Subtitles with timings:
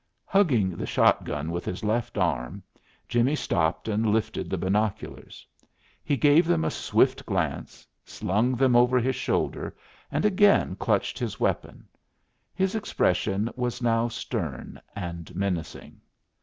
[0.25, 2.63] Hugging the shotgun with his left arm,
[3.07, 5.45] Jimmie stopped and lifted the binoculars.
[6.03, 9.75] He gave them a swift glance, slung them over his shoulder,
[10.11, 11.87] and again clutched his weapon.
[12.55, 16.01] His expression was now stern and menacing.